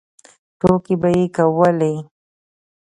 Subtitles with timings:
[0.59, 1.93] ټوکې به یې کولې.